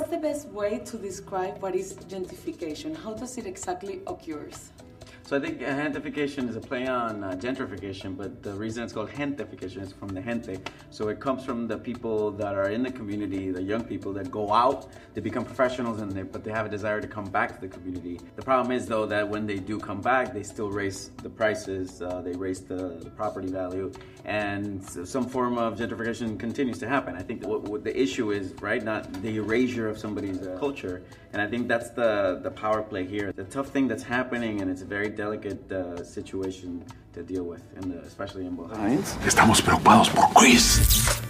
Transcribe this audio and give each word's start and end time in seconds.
what's 0.00 0.12
the 0.12 0.16
best 0.16 0.48
way 0.48 0.78
to 0.78 0.96
describe 0.96 1.60
what 1.60 1.76
is 1.76 1.92
gentrification? 2.08 2.96
How 2.96 3.12
does 3.12 3.36
it 3.36 3.44
exactly 3.44 4.00
occurs? 4.06 4.70
So 5.26 5.36
I 5.36 5.40
think 5.40 5.60
Gentefied 5.60 6.48
is 6.48 6.56
a 6.56 6.60
play 6.60 6.88
on 6.88 7.22
uh, 7.22 7.30
gentrification, 7.32 8.16
but 8.16 8.42
the 8.42 8.52
reason 8.52 8.82
it's 8.82 8.92
called 8.92 9.10
Gentefied 9.10 9.76
is 9.80 9.92
from 9.92 10.08
the 10.08 10.20
gente. 10.20 10.58
So 10.90 11.08
it 11.08 11.20
comes 11.20 11.44
from 11.44 11.68
the 11.68 11.78
people 11.78 12.32
that 12.32 12.54
are 12.54 12.70
in 12.70 12.82
the 12.82 12.90
community, 12.90 13.50
the 13.50 13.62
young 13.62 13.84
people 13.84 14.12
that 14.14 14.30
go 14.30 14.52
out, 14.52 14.88
they 15.14 15.20
become 15.20 15.44
professionals, 15.44 16.00
and 16.00 16.10
they, 16.10 16.22
but 16.22 16.42
they 16.42 16.50
have 16.50 16.66
a 16.66 16.68
desire 16.68 17.00
to 17.00 17.06
come 17.06 17.26
back 17.26 17.54
to 17.54 17.60
the 17.60 17.68
community. 17.68 18.18
The 18.34 18.42
problem 18.42 18.72
is 18.72 18.86
though 18.86 19.06
that 19.06 19.28
when 19.28 19.46
they 19.46 19.58
do 19.58 19.78
come 19.78 20.00
back, 20.00 20.32
they 20.32 20.42
still 20.42 20.68
raise 20.68 21.10
the 21.22 21.30
prices, 21.30 22.02
uh, 22.02 22.22
they 22.22 22.32
raise 22.32 22.62
the, 22.62 22.98
the, 23.00 23.10
property 23.10 23.48
value, 23.48 23.92
and 24.24 24.84
some 24.84 25.28
form 25.28 25.58
of 25.58 25.78
gentrification 25.78 26.38
continues 26.38 26.78
to 26.78 26.88
happen. 26.88 27.14
I 27.14 27.22
think 27.22 27.46
what, 27.46 27.62
what 27.62 27.84
the 27.84 27.96
issue 27.96 28.32
is 28.32 28.54
right, 28.60 28.82
not 28.82 29.12
the 29.22 29.36
erasure 29.36 29.88
of 29.88 29.98
somebody's 29.98 30.46
uh, 30.46 30.56
culture, 30.58 31.02
and 31.32 31.40
I 31.42 31.46
think 31.46 31.68
that's 31.68 31.90
the 31.90 32.40
the 32.42 32.50
power 32.50 32.82
play 32.82 33.04
here. 33.04 33.32
The 33.32 33.44
tough 33.44 33.68
thing 33.68 33.86
that's 33.86 34.02
happening, 34.02 34.60
and 34.60 34.70
it's 34.70 34.82
very 34.82 35.09
delicate 35.10 35.70
uh, 35.72 36.02
situation 36.04 36.84
to 37.12 37.22
deal 37.22 37.44
with, 37.44 37.62
in 37.76 37.90
the, 37.90 37.98
especially 38.06 38.46
in. 38.46 38.56
Estamos 39.26 39.60
preocupados 39.60 40.08
por 40.10 40.28
Chris. 40.34 41.20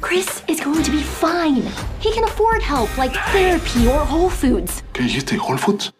Chris 0.00 0.42
is 0.48 0.60
going 0.60 0.82
to 0.82 0.90
be 0.90 1.02
fine. 1.02 1.62
He 2.00 2.12
can 2.12 2.24
afford 2.24 2.62
help 2.62 2.88
like 2.96 3.12
therapy 3.32 3.86
or 3.86 4.04
Whole 4.04 4.30
Foods. 4.30 4.82
¿Qué 4.92 5.02
dijiste? 5.02 5.38
¿Whole 5.38 5.58
Foods? 5.58 5.92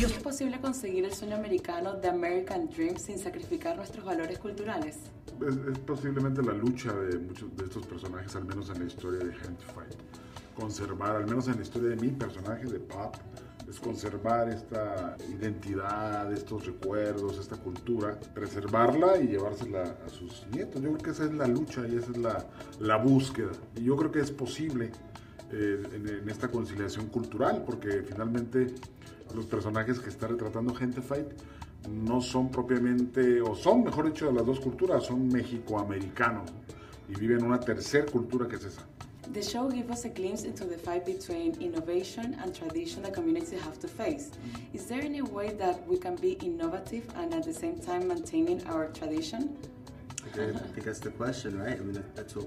¿Y 0.00 0.04
es 0.04 0.12
posible 0.14 0.58
conseguir 0.60 1.04
el 1.04 1.12
sueño 1.12 1.36
americano 1.36 1.94
de 1.94 2.08
American 2.08 2.68
Dream 2.68 2.96
sin 2.96 3.18
sacrificar 3.18 3.76
nuestros 3.76 4.04
valores 4.04 4.38
culturales? 4.38 4.96
Es, 5.46 5.54
es 5.54 5.78
posiblemente 5.78 6.42
la 6.42 6.54
lucha 6.54 6.92
de 6.92 7.18
muchos 7.18 7.56
de 7.56 7.64
estos 7.64 7.86
personajes, 7.86 8.34
al 8.34 8.44
menos 8.44 8.68
en 8.70 8.80
la 8.80 8.86
historia 8.86 9.20
de 9.20 9.32
Fight. 9.32 9.94
Conservar, 10.56 11.16
al 11.16 11.26
menos 11.26 11.46
en 11.46 11.56
la 11.56 11.62
historia 11.62 11.90
de 11.90 11.96
mi 11.96 12.08
personaje, 12.08 12.64
de 12.64 12.80
Pop, 12.80 13.14
es 13.72 13.80
conservar 13.80 14.50
esta 14.50 15.16
identidad, 15.30 16.30
estos 16.30 16.66
recuerdos, 16.66 17.38
esta 17.38 17.56
cultura, 17.56 18.20
preservarla 18.34 19.16
y 19.16 19.28
llevársela 19.28 19.96
a 20.06 20.10
sus 20.10 20.46
nietos. 20.52 20.82
Yo 20.82 20.90
creo 20.92 21.02
que 21.02 21.10
esa 21.10 21.24
es 21.24 21.32
la 21.32 21.46
lucha 21.46 21.88
y 21.88 21.96
esa 21.96 22.10
es 22.10 22.18
la, 22.18 22.44
la 22.80 22.98
búsqueda. 22.98 23.52
Y 23.74 23.84
yo 23.84 23.96
creo 23.96 24.12
que 24.12 24.20
es 24.20 24.30
posible 24.30 24.92
eh, 25.50 25.82
en, 25.94 26.28
esta 26.28 26.48
conciliación 26.48 27.06
cultural, 27.06 27.62
porque 27.64 28.02
finalmente 28.02 28.66
los 29.34 29.46
personajes 29.46 29.98
que 30.00 30.10
está 30.10 30.26
retratando 30.26 30.74
Gente 30.74 31.00
Fight 31.00 31.28
no 31.88 32.20
son 32.20 32.50
propiamente, 32.50 33.40
o 33.40 33.54
son, 33.56 33.84
mejor 33.84 34.04
dicho, 34.12 34.26
de 34.26 34.34
las 34.34 34.44
dos 34.44 34.60
culturas, 34.60 35.02
son 35.04 35.28
mexicoamericanos 35.28 36.50
y 37.08 37.18
viven 37.18 37.42
una 37.42 37.58
tercera 37.58 38.04
cultura 38.04 38.46
que 38.46 38.56
es 38.56 38.64
esa. 38.64 38.86
The 39.32 39.42
show 39.42 39.70
gives 39.70 39.90
us 39.90 40.04
a 40.04 40.10
glimpse 40.10 40.42
into 40.42 40.64
the 40.64 40.76
fight 40.76 41.06
between 41.06 41.58
innovation 41.58 42.36
and 42.42 42.54
tradition 42.54 43.02
that 43.04 43.14
communities 43.14 43.58
have 43.62 43.78
to 43.80 43.88
face. 43.88 44.30
Is 44.74 44.84
there 44.84 45.00
any 45.00 45.22
way 45.22 45.54
that 45.54 45.88
we 45.88 45.96
can 45.96 46.16
be 46.16 46.32
innovative 46.32 47.08
and 47.16 47.32
at 47.32 47.44
the 47.44 47.54
same 47.54 47.78
time 47.78 48.08
maintaining 48.08 48.66
our 48.66 48.88
tradition? 48.88 49.56
Okay, 50.28 50.50
I 50.54 50.58
think 50.72 50.84
that's 50.84 50.98
the 51.00 51.12
question, 51.12 51.58
right? 51.58 51.72
I 51.72 51.80
mean, 51.80 52.04
that's 52.14 52.36
what 52.36 52.44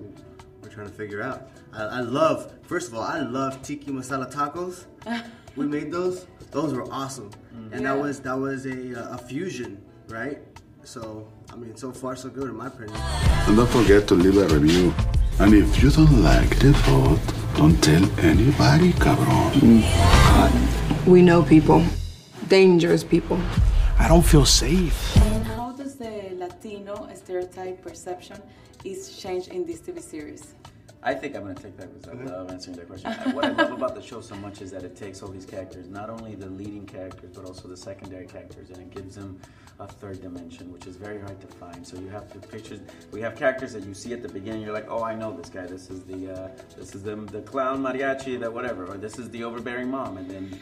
we're 0.61 0.69
trying 0.69 0.85
to 0.85 0.93
figure 0.93 1.23
out. 1.23 1.49
I, 1.73 1.85
I 1.85 1.99
love, 2.01 2.53
first 2.61 2.89
of 2.89 2.93
all, 2.93 3.01
I 3.01 3.21
love 3.21 3.63
tikka 3.63 3.89
masala 3.89 4.31
tacos. 4.31 4.85
we 5.55 5.65
made 5.65 5.91
those; 5.91 6.27
those 6.51 6.71
were 6.71 6.85
awesome, 6.93 7.31
mm. 7.31 7.71
and 7.73 7.81
yeah. 7.81 7.95
that 7.95 7.99
was 7.99 8.19
that 8.19 8.37
was 8.37 8.67
a 8.67 8.93
a 9.11 9.17
fusion, 9.17 9.81
right? 10.07 10.39
So 10.83 11.27
I 11.51 11.55
mean, 11.55 11.75
so 11.75 11.91
far 11.91 12.15
so 12.15 12.29
good 12.29 12.49
in 12.49 12.55
my 12.55 12.67
opinion. 12.67 12.95
And 13.47 13.57
don't 13.57 13.69
forget 13.69 14.07
to 14.09 14.13
leave 14.13 14.37
a 14.37 14.47
review. 14.53 14.93
And 15.37 15.53
if 15.53 15.83
you 15.83 15.91
don't 15.91 16.23
like 16.23 16.59
the 16.59 16.73
food, 16.73 17.19
don't 17.57 17.75
tell 17.83 18.03
anybody, 18.19 18.93
cabron. 18.93 19.51
Mm. 19.59 21.05
We 21.05 21.21
know 21.21 21.43
people, 21.43 21.83
dangerous 22.47 23.03
people. 23.03 23.37
I 23.99 24.07
don't 24.07 24.25
feel 24.25 24.45
safe. 24.45 25.17
And 25.17 25.45
how 25.45 25.73
does 25.73 25.95
the 25.95 26.31
Latino 26.37 27.09
stereotype 27.13 27.81
perception 27.81 28.41
is 28.85 29.17
changed 29.17 29.49
in 29.49 29.65
this 29.65 29.81
TV 29.81 30.01
series? 30.01 30.53
I 31.07 31.13
think 31.13 31.35
I'm 31.35 31.43
going 31.43 31.53
to 31.53 31.61
take 31.61 31.77
that 31.77 31.93
because 31.93 32.19
I 32.19 32.23
love 32.23 32.49
answering 32.49 32.77
that 32.77 32.87
question. 32.87 33.11
what 33.35 33.45
I 33.45 33.49
love 33.49 33.71
about 33.71 33.93
the 33.93 34.01
show 34.01 34.21
so 34.21 34.33
much 34.37 34.63
is 34.63 34.71
that 34.71 34.83
it 34.83 34.95
takes 34.95 35.21
all 35.21 35.29
these 35.29 35.45
characters, 35.45 35.87
not 35.87 36.09
only 36.09 36.33
the 36.33 36.47
leading 36.47 36.87
characters, 36.87 37.29
but 37.31 37.45
also 37.45 37.67
the 37.67 37.77
secondary 37.77 38.25
characters, 38.25 38.71
and 38.71 38.79
it 38.79 38.89
gives 38.89 39.13
them 39.13 39.39
a 39.79 39.85
third 39.85 40.19
dimension, 40.19 40.73
which 40.73 40.87
is 40.87 40.95
very 40.95 41.19
hard 41.19 41.39
to 41.41 41.47
find. 41.47 41.85
So 41.85 41.99
you 41.99 42.07
have 42.07 42.33
to 42.33 42.39
picture. 42.39 42.79
We 43.11 43.21
have 43.21 43.35
characters 43.35 43.73
that 43.73 43.83
you 43.83 43.93
see 43.93 44.13
at 44.13 44.23
the 44.23 44.29
beginning. 44.29 44.63
You're 44.63 44.73
like, 44.73 44.89
oh, 44.89 45.03
I 45.03 45.13
know 45.13 45.31
this 45.37 45.49
guy. 45.49 45.67
This 45.67 45.91
is 45.91 46.01
the 46.05 46.33
uh, 46.33 46.49
this 46.75 46.95
is 46.95 47.03
the 47.03 47.15
the 47.15 47.41
clown 47.41 47.83
mariachi, 47.83 48.39
that 48.39 48.51
whatever, 48.51 48.87
or 48.87 48.97
this 48.97 49.19
is 49.19 49.29
the 49.29 49.43
overbearing 49.43 49.91
mom, 49.91 50.17
and 50.17 50.27
then 50.27 50.59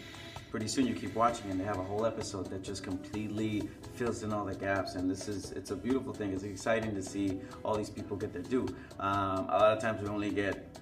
pretty 0.63 0.75
soon 0.75 0.87
you 0.87 0.95
keep 0.95 1.13
watching 1.13 1.51
and 1.51 1.59
they 1.59 1.65
have 1.65 1.77
a 1.77 1.83
whole 1.83 2.05
episode 2.05 2.49
that 2.49 2.63
just 2.63 2.83
completely 2.83 3.67
fills 3.95 4.23
in 4.23 4.31
all 4.31 4.45
the 4.45 4.55
gaps 4.55 4.95
and 4.95 5.11
this 5.11 5.27
is 5.27 5.51
it's 5.51 5.71
a 5.71 5.75
beautiful 5.75 6.13
thing 6.13 6.31
it's 6.31 6.43
exciting 6.43 6.95
to 6.95 7.03
see 7.03 7.37
all 7.65 7.75
these 7.75 7.89
people 7.89 8.15
get 8.15 8.31
their 8.31 8.43
due 8.43 8.65
um, 9.01 9.39
a 9.49 9.57
lot 9.59 9.73
of 9.75 9.81
times 9.81 10.01
we 10.01 10.07
only 10.07 10.29
get 10.29 10.79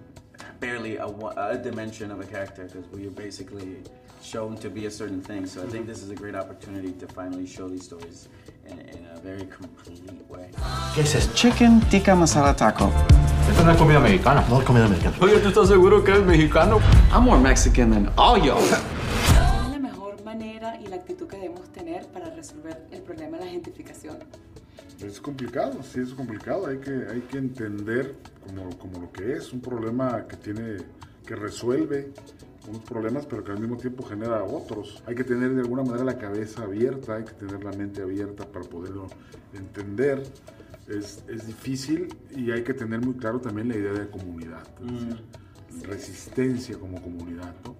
barely 0.59 0.97
a, 0.97 1.07
a 1.07 1.57
dimension 1.57 2.11
of 2.11 2.19
a 2.19 2.25
character 2.25 2.65
because 2.65 2.85
we 2.91 3.07
are 3.07 3.15
basically 3.25 3.77
shown 4.21 4.55
to 4.55 4.69
be 4.69 4.85
a 4.85 4.91
certain 4.91 5.19
thing 5.19 5.47
so 5.47 5.63
i 5.63 5.65
think 5.65 5.87
this 5.87 6.03
is 6.03 6.11
a 6.11 6.15
great 6.15 6.35
opportunity 6.35 6.91
to 6.91 7.07
finally 7.07 7.47
show 7.47 7.67
these 7.67 7.83
stories 7.83 8.29
in, 8.67 8.77
in 8.81 9.07
a 9.15 9.19
very 9.21 9.47
complete 9.47 10.03
way 10.29 10.47
¿Qué 10.93 11.01
es 11.01 11.15
eso? 11.15 11.33
Chicken 11.33 11.81
tikka 11.89 12.15
masala 12.15 12.55
taco. 12.55 12.91
Esto 13.49 13.63
no 13.63 13.71
es 13.71 13.77
comida 13.77 13.99
mexicana. 13.99 14.45
No 14.47 14.59
es 14.59 14.65
comida 14.65 14.87
mexicana. 14.87 15.17
Oye, 15.21 15.39
¿tú 15.39 15.47
estás 15.47 15.67
seguro 15.69 16.03
que 16.03 16.11
es 16.11 16.23
mexicano? 16.23 16.79
I'm 17.11 17.23
more 17.23 17.39
Mexican 17.39 17.89
than 17.89 18.11
all 18.17 18.37
y'all. 18.37 18.61
y 20.41 20.87
la 20.87 20.95
actitud 20.95 21.27
que 21.27 21.37
debemos 21.37 21.71
tener 21.71 22.07
para 22.07 22.31
resolver 22.31 22.87
el 22.91 23.01
problema 23.03 23.37
de 23.37 23.45
la 23.45 23.51
gentrificación? 23.51 24.17
Es 24.99 25.21
complicado, 25.21 25.83
sí 25.83 25.99
es 25.99 26.13
complicado, 26.13 26.65
hay 26.65 26.77
que, 26.79 26.91
hay 27.09 27.21
que 27.21 27.37
entender 27.37 28.15
como, 28.45 28.69
como 28.77 29.01
lo 29.01 29.11
que 29.11 29.33
es, 29.33 29.53
un 29.53 29.61
problema 29.61 30.25
que 30.27 30.37
tiene, 30.37 30.77
que 31.25 31.35
resuelve 31.35 32.11
unos 32.67 32.83
problemas, 32.83 33.25
pero 33.27 33.43
que 33.43 33.51
al 33.51 33.59
mismo 33.59 33.77
tiempo 33.77 34.03
genera 34.03 34.43
otros. 34.43 35.03
Hay 35.05 35.15
que 35.15 35.23
tener 35.23 35.53
de 35.53 35.61
alguna 35.61 35.83
manera 35.83 36.03
la 36.03 36.17
cabeza 36.17 36.63
abierta, 36.63 37.15
hay 37.15 37.25
que 37.25 37.33
tener 37.33 37.63
la 37.63 37.71
mente 37.71 38.01
abierta 38.01 38.45
para 38.45 38.65
poderlo 38.65 39.07
entender. 39.53 40.23
Es, 40.87 41.23
es 41.27 41.45
difícil 41.45 42.13
y 42.35 42.51
hay 42.51 42.63
que 42.63 42.73
tener 42.73 42.99
muy 42.99 43.13
claro 43.13 43.39
también 43.39 43.69
la 43.69 43.77
idea 43.77 43.93
de 43.93 44.09
comunidad, 44.09 44.63
es 44.83 44.91
decir, 44.91 45.23
resistencia 45.83 46.77
como 46.77 47.01
comunidad, 47.01 47.53
¿no? 47.65 47.75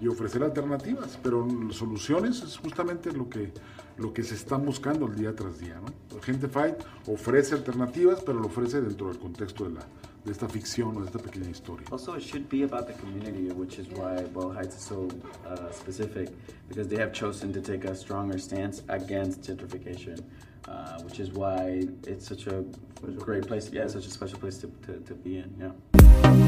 y 0.00 0.08
ofrecer 0.08 0.42
alternativas, 0.42 1.18
pero 1.22 1.46
soluciones 1.70 2.42
es 2.42 2.56
justamente 2.56 3.12
lo 3.12 3.28
que, 3.28 3.52
lo 3.98 4.12
que 4.12 4.22
se 4.22 4.34
está 4.34 4.56
buscando 4.56 5.06
el 5.06 5.16
día 5.16 5.34
tras 5.34 5.58
día. 5.58 5.80
¿no? 5.80 6.20
Gente 6.20 6.48
Fight 6.48 6.76
ofrece 7.06 7.54
alternativas, 7.54 8.20
pero 8.24 8.40
lo 8.40 8.46
ofrece 8.46 8.80
dentro 8.80 9.08
del 9.08 9.18
contexto 9.18 9.64
de, 9.64 9.74
la, 9.74 9.80
de 10.24 10.32
esta 10.32 10.48
ficción 10.48 10.96
o 10.96 11.00
de 11.00 11.06
esta 11.06 11.18
pequeña 11.18 11.50
historia. 11.50 11.86
Also, 11.90 12.16
it 12.16 12.22
should 12.22 12.48
be 12.48 12.64
about 12.64 12.86
the 12.86 12.94
community, 12.94 13.48
which 13.54 13.78
is 13.78 13.86
why 13.88 14.22
Boyle 14.34 14.52
Heights 14.52 14.76
is 14.76 14.82
so 14.82 15.08
uh, 15.46 15.70
specific, 15.72 16.30
because 16.68 16.88
they 16.88 16.98
have 16.98 17.12
chosen 17.12 17.52
to 17.52 17.60
take 17.60 17.84
a 17.84 17.94
stronger 17.94 18.38
stance 18.38 18.82
against 18.88 19.42
gentrification. 19.42 20.22
Uh, 20.68 21.00
which 21.02 21.20
is 21.20 21.30
why 21.30 21.80
it's 22.08 22.26
such 22.26 22.48
a 22.48 22.64
great 23.18 23.46
place, 23.46 23.70
yeah, 23.72 23.86
such 23.86 24.04
a 24.04 24.10
special 24.10 24.36
place 24.36 24.58
to, 24.58 24.66
to, 24.84 24.98
to 25.06 25.14
be 25.14 25.38
in, 25.38 25.54
yeah. 25.60 26.45